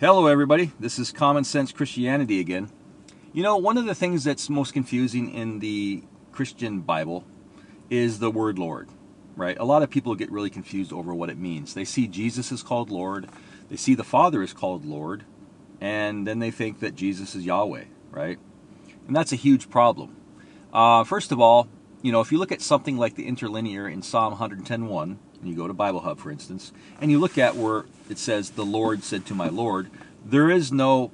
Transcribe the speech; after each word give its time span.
Hello, 0.00 0.28
everybody. 0.28 0.70
This 0.78 0.96
is 1.00 1.10
Common 1.10 1.42
Sense 1.42 1.72
Christianity 1.72 2.38
again. 2.38 2.70
You 3.32 3.42
know, 3.42 3.56
one 3.56 3.76
of 3.76 3.84
the 3.84 3.96
things 3.96 4.22
that's 4.22 4.48
most 4.48 4.72
confusing 4.72 5.34
in 5.34 5.58
the 5.58 6.04
Christian 6.30 6.82
Bible 6.82 7.24
is 7.90 8.20
the 8.20 8.30
word 8.30 8.60
Lord, 8.60 8.88
right? 9.34 9.58
A 9.58 9.64
lot 9.64 9.82
of 9.82 9.90
people 9.90 10.14
get 10.14 10.30
really 10.30 10.50
confused 10.50 10.92
over 10.92 11.12
what 11.12 11.30
it 11.30 11.36
means. 11.36 11.74
They 11.74 11.84
see 11.84 12.06
Jesus 12.06 12.52
is 12.52 12.62
called 12.62 12.90
Lord, 12.90 13.28
they 13.70 13.76
see 13.76 13.96
the 13.96 14.04
Father 14.04 14.40
is 14.40 14.52
called 14.52 14.84
Lord, 14.84 15.24
and 15.80 16.28
then 16.28 16.38
they 16.38 16.52
think 16.52 16.78
that 16.78 16.94
Jesus 16.94 17.34
is 17.34 17.44
Yahweh, 17.44 17.86
right? 18.12 18.38
And 19.08 19.16
that's 19.16 19.32
a 19.32 19.36
huge 19.36 19.68
problem. 19.68 20.14
Uh, 20.72 21.02
first 21.02 21.32
of 21.32 21.40
all, 21.40 21.66
you 22.02 22.12
know, 22.12 22.20
if 22.20 22.30
you 22.30 22.38
look 22.38 22.52
at 22.52 22.62
something 22.62 22.96
like 22.96 23.14
the 23.14 23.26
interlinear 23.26 23.88
in 23.88 24.02
Psalm 24.02 24.36
110.1, 24.36 25.02
and 25.02 25.48
you 25.48 25.54
go 25.54 25.66
to 25.66 25.74
Bible 25.74 26.00
Hub, 26.00 26.18
for 26.18 26.30
instance, 26.30 26.72
and 27.00 27.10
you 27.10 27.18
look 27.18 27.38
at 27.38 27.56
where 27.56 27.86
it 28.08 28.18
says, 28.18 28.50
the 28.50 28.64
Lord 28.64 29.02
said 29.02 29.26
to 29.26 29.34
my 29.34 29.48
Lord, 29.48 29.90
there 30.24 30.50
is 30.50 30.72
no, 30.72 31.10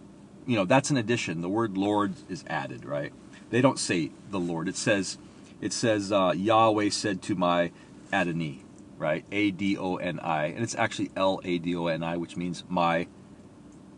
you 0.46 0.56
know, 0.56 0.64
that's 0.64 0.90
an 0.90 0.96
addition. 0.96 1.40
The 1.40 1.48
word 1.48 1.76
Lord 1.76 2.14
is 2.28 2.44
added, 2.46 2.84
right? 2.84 3.12
They 3.50 3.60
don't 3.60 3.78
say 3.78 4.10
the 4.30 4.40
Lord. 4.40 4.68
It 4.68 4.76
says, 4.76 5.18
it 5.60 5.72
says 5.72 6.10
uh, 6.10 6.32
Yahweh 6.36 6.90
said 6.90 7.22
to 7.22 7.34
my 7.34 7.70
Adonai, 8.12 8.62
right? 8.98 9.24
A 9.30 9.50
D 9.50 9.76
O 9.76 9.96
N 9.96 10.18
I, 10.20 10.46
and 10.46 10.62
it's 10.62 10.74
actually 10.74 11.10
L 11.16 11.40
A 11.44 11.58
D 11.58 11.76
O 11.76 11.86
N 11.86 12.02
I, 12.02 12.16
which 12.16 12.36
means 12.36 12.64
my 12.68 13.06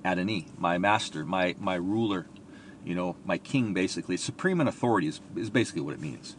Adonai, 0.05 0.47
my 0.59 0.79
master, 0.79 1.25
my 1.25 1.55
my 1.59 1.75
ruler, 1.75 2.27
you 2.85 2.95
know, 2.95 3.17
my 3.25 3.39
king. 3.39 3.73
Basically, 3.73 4.17
supreme 4.17 4.61
in 4.61 4.69
authority 4.69 5.09
is, 5.09 5.21
is 5.35 5.51
basically 5.51 5.83
what 5.83 5.95
it 5.95 6.01
means. 6.01 6.37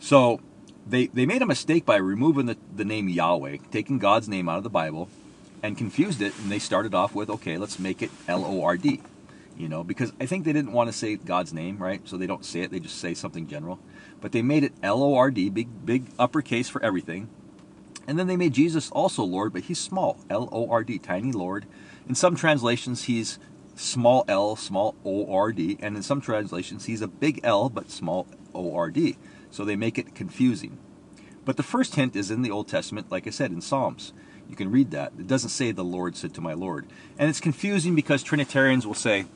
So 0.00 0.40
they 0.86 1.06
they 1.06 1.26
made 1.26 1.42
a 1.42 1.46
mistake 1.46 1.86
by 1.86 1.96
removing 1.96 2.46
the, 2.46 2.56
the 2.74 2.84
name 2.84 3.08
Yahweh, 3.08 3.58
taking 3.70 3.98
God's 3.98 4.28
name 4.28 4.48
out 4.48 4.56
of 4.56 4.64
the 4.64 4.70
Bible, 4.70 5.08
and 5.62 5.78
confused 5.78 6.20
it. 6.22 6.36
And 6.38 6.50
they 6.50 6.58
started 6.58 6.94
off 6.94 7.14
with, 7.14 7.30
okay, 7.30 7.58
let's 7.58 7.78
make 7.78 8.02
it 8.02 8.10
L 8.26 8.44
O 8.44 8.64
R 8.64 8.76
D, 8.76 9.00
you 9.56 9.68
know, 9.68 9.84
because 9.84 10.12
I 10.20 10.26
think 10.26 10.44
they 10.44 10.52
didn't 10.52 10.72
want 10.72 10.88
to 10.88 10.96
say 10.96 11.16
God's 11.16 11.52
name, 11.52 11.78
right? 11.78 12.00
So 12.08 12.16
they 12.16 12.26
don't 12.26 12.44
say 12.44 12.62
it; 12.62 12.70
they 12.70 12.80
just 12.80 12.98
say 12.98 13.14
something 13.14 13.46
general. 13.46 13.78
But 14.20 14.32
they 14.32 14.42
made 14.42 14.64
it 14.64 14.72
L 14.82 15.02
O 15.02 15.14
R 15.14 15.30
D, 15.30 15.50
big 15.50 15.86
big 15.86 16.06
uppercase 16.18 16.68
for 16.68 16.82
everything. 16.82 17.28
And 18.06 18.18
then 18.18 18.26
they 18.26 18.36
made 18.36 18.54
Jesus 18.54 18.90
also 18.90 19.22
Lord, 19.22 19.52
but 19.52 19.64
he's 19.64 19.78
small, 19.78 20.18
L 20.28 20.48
O 20.50 20.68
R 20.70 20.82
D, 20.82 20.98
tiny 20.98 21.30
Lord. 21.30 21.66
In 22.08 22.14
some 22.14 22.34
translations, 22.34 23.04
he's 23.04 23.38
small 23.76 24.24
l, 24.28 24.56
small 24.56 24.94
o 25.04 25.32
r 25.32 25.52
d, 25.52 25.78
and 25.80 25.96
in 25.96 26.02
some 26.02 26.20
translations, 26.20 26.86
he's 26.86 27.00
a 27.00 27.08
big 27.08 27.40
L, 27.42 27.68
but 27.68 27.90
small 27.90 28.26
o 28.54 28.74
r 28.74 28.90
d. 28.90 29.16
So 29.50 29.64
they 29.64 29.76
make 29.76 29.98
it 29.98 30.14
confusing. 30.14 30.78
But 31.44 31.56
the 31.56 31.62
first 31.62 31.94
hint 31.94 32.16
is 32.16 32.30
in 32.30 32.42
the 32.42 32.50
Old 32.50 32.68
Testament, 32.68 33.10
like 33.10 33.26
I 33.26 33.30
said, 33.30 33.50
in 33.50 33.60
Psalms. 33.60 34.12
You 34.48 34.56
can 34.56 34.70
read 34.70 34.90
that. 34.90 35.12
It 35.18 35.26
doesn't 35.26 35.50
say 35.50 35.72
the 35.72 35.84
Lord 35.84 36.16
said 36.16 36.34
to 36.34 36.40
my 36.40 36.54
Lord. 36.54 36.86
And 37.18 37.30
it's 37.30 37.40
confusing 37.40 37.94
because 37.94 38.22
Trinitarians 38.22 38.86
will 38.86 38.94
say, 38.94 39.26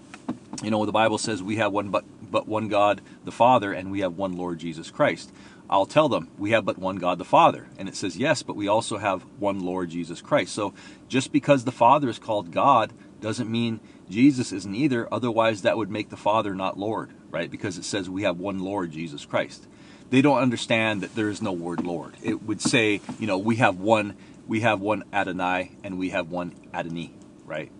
you 0.62 0.70
know, 0.70 0.84
the 0.84 0.92
Bible 0.92 1.18
says 1.18 1.42
we 1.42 1.56
have 1.56 1.72
one 1.72 1.90
but, 1.90 2.04
but 2.30 2.48
one 2.48 2.68
God, 2.68 3.00
the 3.24 3.32
Father, 3.32 3.72
and 3.72 3.90
we 3.90 4.00
have 4.00 4.16
one 4.16 4.36
Lord 4.36 4.58
Jesus 4.58 4.90
Christ. 4.90 5.32
I'll 5.68 5.86
tell 5.86 6.08
them 6.08 6.28
we 6.36 6.50
have 6.50 6.64
but 6.64 6.78
one 6.78 6.96
God 6.96 7.18
the 7.18 7.24
Father. 7.24 7.68
And 7.78 7.88
it 7.88 7.96
says, 7.96 8.16
yes, 8.16 8.42
but 8.42 8.56
we 8.56 8.68
also 8.68 8.98
have 8.98 9.22
one 9.38 9.60
Lord 9.60 9.90
Jesus 9.90 10.20
Christ. 10.20 10.52
So 10.52 10.74
just 11.08 11.32
because 11.32 11.64
the 11.64 11.72
Father 11.72 12.08
is 12.08 12.18
called 12.18 12.50
God 12.50 12.92
doesn't 13.20 13.50
mean 13.50 13.80
Jesus 14.10 14.52
isn't 14.52 14.74
either. 14.74 15.08
Otherwise, 15.12 15.62
that 15.62 15.76
would 15.76 15.90
make 15.90 16.10
the 16.10 16.16
Father 16.16 16.54
not 16.54 16.78
Lord, 16.78 17.10
right? 17.30 17.50
Because 17.50 17.78
it 17.78 17.84
says 17.84 18.10
we 18.10 18.24
have 18.24 18.38
one 18.38 18.58
Lord 18.58 18.90
Jesus 18.90 19.24
Christ. 19.24 19.66
They 20.14 20.22
don't 20.22 20.38
understand 20.38 21.00
that 21.00 21.16
there 21.16 21.28
is 21.28 21.42
no 21.42 21.50
word 21.50 21.84
Lord. 21.84 22.14
It 22.22 22.44
would 22.44 22.60
say, 22.60 23.00
you 23.18 23.26
know, 23.26 23.36
we 23.36 23.56
have 23.56 23.80
one, 23.80 24.14
we 24.46 24.60
have 24.60 24.80
one 24.80 25.02
Adonai 25.12 25.72
and 25.82 25.98
we 25.98 26.10
have 26.10 26.30
one 26.30 26.54
Adonai, 26.72 27.12
right? 27.44 27.72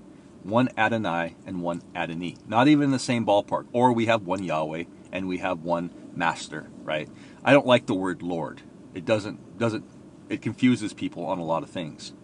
One 0.42 0.68
Adonai 0.76 1.36
and 1.46 1.62
one 1.62 1.82
Adonai. 1.94 2.36
Not 2.48 2.66
even 2.66 2.86
in 2.86 2.90
the 2.90 2.98
same 2.98 3.24
ballpark. 3.24 3.66
Or 3.72 3.92
we 3.92 4.06
have 4.06 4.26
one 4.26 4.42
Yahweh 4.42 4.82
and 5.12 5.28
we 5.28 5.38
have 5.38 5.62
one 5.62 5.90
Master, 6.12 6.68
right? 6.82 7.08
I 7.44 7.52
don't 7.52 7.68
like 7.68 7.86
the 7.86 7.94
word 7.94 8.20
Lord. 8.20 8.62
It 8.94 9.04
doesn't 9.04 9.56
doesn't 9.56 9.84
it 10.28 10.42
confuses 10.42 10.92
people 10.92 11.24
on 11.26 11.38
a 11.38 11.44
lot 11.44 11.62
of 11.62 11.70
things. 11.70 12.14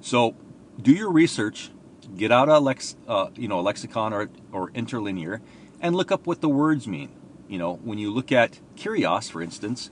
So 0.00 0.36
do 0.80 0.92
your 0.92 1.10
research, 1.10 1.72
get 2.16 2.30
out 2.30 2.48
a 2.48 2.60
lex, 2.60 2.94
uh, 3.08 3.30
you 3.34 3.48
know, 3.48 3.58
a 3.58 3.62
lexicon 3.62 4.12
or 4.12 4.30
or 4.52 4.70
interlinear, 4.70 5.42
and 5.80 5.96
look 5.96 6.12
up 6.12 6.28
what 6.28 6.42
the 6.42 6.48
words 6.48 6.86
mean. 6.86 7.10
You 7.48 7.58
know, 7.58 7.76
when 7.76 7.98
you 7.98 8.12
look 8.12 8.30
at 8.30 8.60
Kyrios, 8.76 9.30
for 9.30 9.42
instance, 9.42 9.90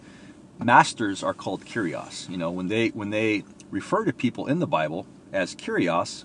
masters 0.62 1.22
are 1.22 1.34
called 1.34 1.64
Kyrios. 1.64 2.28
You 2.28 2.36
know, 2.36 2.50
when 2.50 2.68
they 2.68 2.88
when 2.88 3.10
they 3.10 3.44
refer 3.70 4.04
to 4.04 4.12
people 4.12 4.46
in 4.46 4.58
the 4.58 4.66
Bible 4.66 5.06
as 5.32 5.54
Kyrios, 5.54 6.24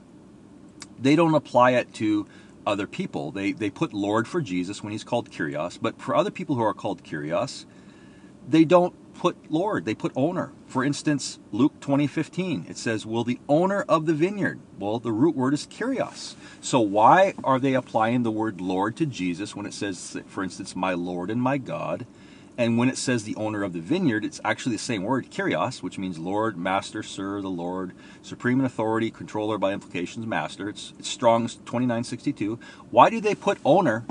they 0.99 1.15
don't 1.15 1.33
apply 1.33 1.71
it 1.71 1.93
to 1.95 2.27
other 2.65 2.87
people. 2.87 3.31
They 3.31 3.51
they 3.53 3.69
put 3.69 3.93
Lord 3.93 4.27
for 4.27 4.41
Jesus 4.41 4.83
when 4.83 4.91
he's 4.91 5.03
called 5.03 5.31
Kyrios, 5.31 5.79
but 5.81 5.99
for 6.01 6.15
other 6.15 6.31
people 6.31 6.55
who 6.55 6.63
are 6.63 6.73
called 6.73 7.03
Kyrios, 7.03 7.65
they 8.47 8.65
don't 8.65 8.93
put 9.13 9.51
Lord, 9.51 9.85
they 9.85 9.93
put 9.93 10.11
owner. 10.15 10.51
For 10.67 10.83
instance, 10.83 11.39
Luke 11.51 11.79
20:15, 11.79 12.65
it 12.69 12.77
says, 12.77 13.05
"Will 13.05 13.23
the 13.23 13.39
owner 13.47 13.81
of 13.87 14.05
the 14.05 14.13
vineyard?" 14.13 14.59
Well, 14.79 14.99
the 14.99 15.11
root 15.11 15.35
word 15.35 15.53
is 15.53 15.67
Kyrios. 15.67 16.35
So 16.61 16.79
why 16.79 17.33
are 17.43 17.59
they 17.59 17.73
applying 17.73 18.23
the 18.23 18.31
word 18.31 18.61
Lord 18.61 18.95
to 18.97 19.05
Jesus 19.05 19.55
when 19.55 19.65
it 19.65 19.73
says, 19.73 20.17
for 20.27 20.43
instance, 20.43 20.75
"My 20.75 20.93
Lord 20.93 21.29
and 21.29 21.41
my 21.41 21.57
God"? 21.57 22.05
And 22.57 22.77
when 22.77 22.89
it 22.89 22.97
says 22.97 23.23
the 23.23 23.35
owner 23.37 23.63
of 23.63 23.73
the 23.73 23.79
vineyard, 23.79 24.25
it's 24.25 24.41
actually 24.43 24.75
the 24.75 24.81
same 24.83 25.03
word, 25.03 25.31
Kyrios, 25.31 25.81
which 25.81 25.97
means 25.97 26.19
Lord, 26.19 26.57
Master, 26.57 27.01
Sir, 27.01 27.41
the 27.41 27.49
Lord, 27.49 27.93
supreme 28.21 28.59
in 28.59 28.65
authority, 28.65 29.09
controller 29.09 29.57
by 29.57 29.71
implications, 29.71 30.27
Master. 30.27 30.69
It's, 30.69 30.93
it's 30.99 31.07
Strong's 31.07 31.55
2962. 31.55 32.59
Why 32.91 33.09
do 33.09 33.21
they 33.21 33.35
put 33.35 33.57
owner 33.63 34.05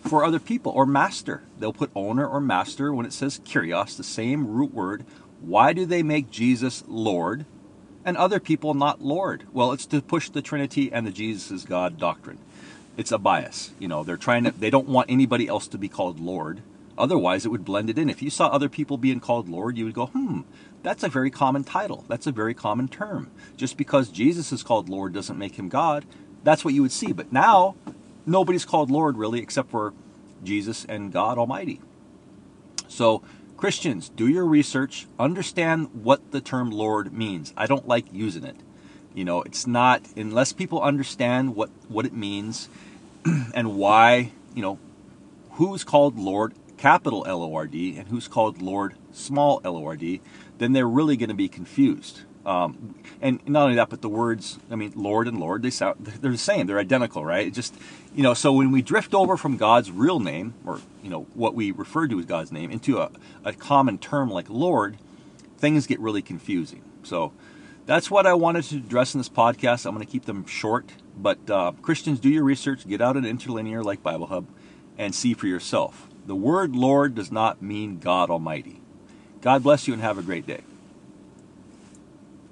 for 0.00 0.24
other 0.24 0.38
people 0.38 0.72
or 0.72 0.86
master? 0.86 1.42
They'll 1.58 1.72
put 1.72 1.90
owner 1.94 2.26
or 2.26 2.40
master 2.40 2.92
when 2.92 3.06
it 3.06 3.12
says 3.12 3.38
Kyrios, 3.40 3.96
the 3.96 4.04
same 4.04 4.46
root 4.46 4.72
word. 4.72 5.04
Why 5.40 5.72
do 5.72 5.86
they 5.86 6.02
make 6.02 6.30
Jesus 6.30 6.84
Lord 6.86 7.46
and 8.04 8.16
other 8.16 8.40
people 8.40 8.74
not 8.74 9.02
Lord? 9.02 9.44
Well, 9.52 9.72
it's 9.72 9.86
to 9.86 10.02
push 10.02 10.28
the 10.28 10.42
Trinity 10.42 10.92
and 10.92 11.06
the 11.06 11.10
Jesus 11.10 11.50
is 11.50 11.64
God 11.64 11.98
doctrine. 11.98 12.38
It's 12.96 13.12
a 13.12 13.18
bias. 13.18 13.72
You 13.78 13.88
know, 13.88 14.02
they're 14.02 14.16
trying 14.16 14.44
to, 14.44 14.50
they 14.50 14.70
don't 14.70 14.88
want 14.88 15.10
anybody 15.10 15.48
else 15.48 15.68
to 15.68 15.78
be 15.78 15.88
called 15.88 16.20
Lord 16.20 16.62
Otherwise, 17.00 17.46
it 17.46 17.48
would 17.48 17.64
blend 17.64 17.88
it 17.88 17.98
in. 17.98 18.10
If 18.10 18.20
you 18.20 18.28
saw 18.28 18.48
other 18.48 18.68
people 18.68 18.98
being 18.98 19.20
called 19.20 19.48
Lord, 19.48 19.78
you 19.78 19.86
would 19.86 19.94
go, 19.94 20.06
hmm, 20.06 20.40
that's 20.82 21.02
a 21.02 21.08
very 21.08 21.30
common 21.30 21.64
title. 21.64 22.04
That's 22.08 22.26
a 22.26 22.32
very 22.32 22.52
common 22.52 22.88
term. 22.88 23.30
Just 23.56 23.78
because 23.78 24.10
Jesus 24.10 24.52
is 24.52 24.62
called 24.62 24.90
Lord 24.90 25.14
doesn't 25.14 25.38
make 25.38 25.58
him 25.58 25.70
God. 25.70 26.04
That's 26.44 26.62
what 26.62 26.74
you 26.74 26.82
would 26.82 26.92
see. 26.92 27.12
But 27.12 27.32
now, 27.32 27.74
nobody's 28.26 28.64
called 28.64 28.90
Lord 28.90 29.16
really 29.16 29.40
except 29.40 29.70
for 29.70 29.92
Jesus 30.42 30.84
and 30.84 31.12
God 31.12 31.38
Almighty. 31.38 31.80
So, 32.88 33.22
Christians, 33.56 34.08
do 34.08 34.26
your 34.26 34.46
research, 34.46 35.06
understand 35.18 35.90
what 36.02 36.32
the 36.32 36.40
term 36.40 36.70
Lord 36.70 37.12
means. 37.12 37.52
I 37.56 37.66
don't 37.66 37.86
like 37.86 38.06
using 38.12 38.44
it. 38.44 38.56
You 39.14 39.24
know, 39.24 39.42
it's 39.42 39.66
not, 39.66 40.02
unless 40.16 40.52
people 40.52 40.80
understand 40.80 41.54
what, 41.54 41.70
what 41.88 42.06
it 42.06 42.12
means 42.12 42.68
and 43.54 43.76
why, 43.76 44.32
you 44.54 44.62
know, 44.62 44.78
who's 45.52 45.84
called 45.84 46.18
Lord 46.18 46.54
capital 46.78 47.24
L 47.26 47.42
O 47.42 47.54
R 47.54 47.66
D 47.66 47.98
and 47.98 48.08
who's 48.08 48.28
called 48.28 48.62
Lord 48.62 48.94
small 49.12 49.60
L 49.64 49.76
O 49.76 49.84
R 49.84 49.96
D, 49.96 50.20
then 50.58 50.72
they're 50.72 50.88
really 50.88 51.16
going 51.16 51.28
to 51.28 51.34
be 51.34 51.48
confused. 51.48 52.22
Um, 52.46 52.94
and 53.20 53.46
not 53.46 53.64
only 53.64 53.76
that, 53.76 53.90
but 53.90 54.00
the 54.00 54.08
words, 54.08 54.58
I 54.70 54.74
mean, 54.74 54.92
Lord 54.96 55.28
and 55.28 55.38
Lord, 55.38 55.62
they 55.62 55.70
sound, 55.70 55.96
they're 56.00 56.32
the 56.32 56.38
same. 56.38 56.66
They're 56.66 56.78
identical, 56.78 57.24
right? 57.24 57.46
It 57.46 57.52
just, 57.52 57.74
you 58.14 58.22
know, 58.22 58.34
so 58.34 58.52
when 58.52 58.70
we 58.70 58.80
drift 58.82 59.14
over 59.14 59.36
from 59.36 59.56
God's 59.56 59.90
real 59.90 60.20
name, 60.20 60.54
or, 60.64 60.80
you 61.02 61.10
know, 61.10 61.26
what 61.34 61.54
we 61.54 61.70
refer 61.70 62.08
to 62.08 62.18
as 62.18 62.24
God's 62.24 62.50
name, 62.50 62.70
into 62.70 62.98
a, 62.98 63.10
a 63.44 63.52
common 63.52 63.98
term 63.98 64.30
like 64.30 64.48
Lord, 64.48 64.96
things 65.58 65.86
get 65.86 66.00
really 66.00 66.22
confusing. 66.22 66.82
So 67.02 67.32
that's 67.86 68.10
what 68.10 68.26
I 68.26 68.34
wanted 68.34 68.64
to 68.64 68.76
address 68.76 69.14
in 69.14 69.18
this 69.20 69.28
podcast. 69.28 69.84
I'm 69.84 69.94
going 69.94 70.06
to 70.06 70.10
keep 70.10 70.24
them 70.24 70.46
short, 70.46 70.90
but 71.18 71.50
uh, 71.50 71.72
Christians, 71.82 72.20
do 72.20 72.30
your 72.30 72.44
research, 72.44 72.88
get 72.88 73.02
out 73.02 73.16
an 73.16 73.26
interlinear 73.26 73.82
like 73.82 74.02
Bible 74.02 74.26
Hub, 74.26 74.46
and 74.96 75.14
see 75.14 75.34
for 75.34 75.46
yourself. 75.46 76.08
The 76.26 76.36
word 76.36 76.74
Lord 76.74 77.14
does 77.14 77.30
not 77.30 77.60
mean 77.60 77.98
God 77.98 78.30
Almighty. 78.30 78.80
God 79.42 79.62
bless 79.62 79.88
you 79.88 79.94
and 79.94 80.02
have 80.02 80.18
a 80.18 80.22
great 80.22 80.46
day. 80.46 80.62